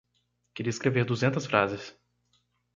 [0.55, 1.95] Queria escrever duzentas frases.